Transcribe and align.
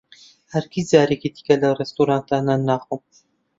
ھەرگیز 0.53 0.85
جارێکی 0.93 1.29
دیکە 1.35 1.55
لەو 1.61 1.77
ڕێستورانتە 1.79 2.35
نان 2.47 2.61
ناخۆم. 2.69 3.01